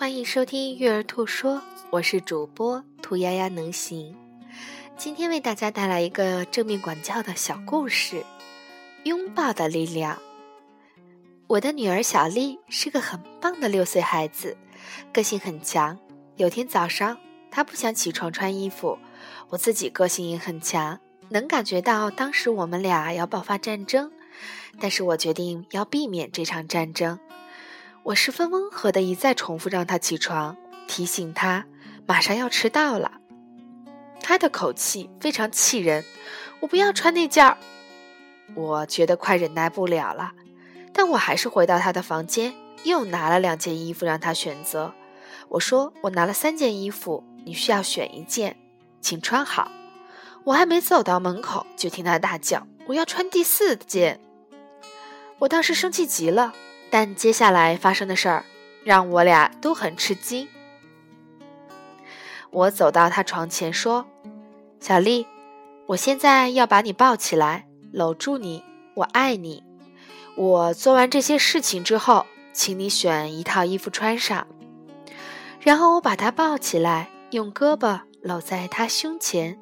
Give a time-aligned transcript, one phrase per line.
[0.00, 4.16] 欢迎收听育儿兔说，我是主播兔丫丫能行。
[4.96, 8.24] 今天为大家带来一个正面管教的小故事——
[9.04, 10.16] 拥抱的力量。
[11.48, 14.56] 我的女儿小丽是个很棒的六岁孩子，
[15.12, 15.98] 个性很强。
[16.36, 17.18] 有天早上，
[17.50, 18.98] 她不想起床穿衣服，
[19.50, 20.98] 我自己个性也很强，
[21.28, 24.10] 能感觉到当时我们俩要爆发战争，
[24.80, 27.20] 但是我决定要避免这场战争。
[28.02, 30.56] 我十分温和的一再重复让他起床，
[30.86, 31.66] 提醒他
[32.06, 33.20] 马上要迟到了。
[34.22, 36.04] 他的口气非常气人，
[36.60, 37.56] 我不要穿那件儿。
[38.54, 40.32] 我觉得快忍耐不了了，
[40.92, 44.92] 但我还是回到他的房间，又拿了两件衣服让他选择。
[45.48, 48.56] 我说我拿了三件衣服，你需要选一件，
[49.00, 49.70] 请穿好。
[50.44, 54.20] 我还没走到门口，就听他大叫：“我要穿第四件！”
[55.40, 56.54] 我当时生气极了。
[56.90, 58.44] 但接下来发生的事儿
[58.84, 60.48] 让我俩都很吃惊。
[62.50, 64.06] 我走到他床前说
[64.80, 65.26] ：“小丽，
[65.86, 68.64] 我现在要把你抱起来，搂住你，
[68.94, 69.62] 我爱你。
[70.36, 74.46] 我做完这些事情之后，请你选一套衣服穿上。”
[75.60, 79.60] 然后我把他抱起来，用胳膊搂在他胸前，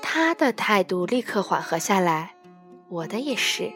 [0.00, 2.34] 他的态度立刻缓和下来，
[2.88, 3.72] 我的也是。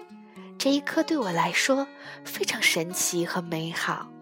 [0.61, 1.89] 这一刻对我来说
[2.23, 4.13] 非常神奇和美好，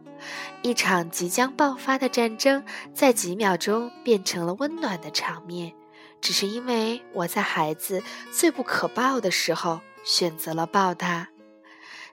[0.63, 5.75] 一场即将爆发的战争在几秒钟变成了温暖的场面，
[6.21, 11.29] 只是因为我在孩子最不可抱的时候选择了抱他。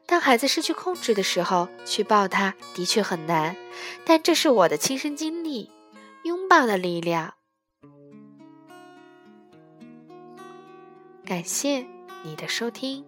[0.08, 3.56] 当孩子失去控制的时候，去抱他的确很难，
[4.08, 5.70] 但这是我的亲身经历，
[6.23, 7.36] 拥抱的力量。
[11.23, 11.86] 感谢
[12.23, 13.06] 你的收听。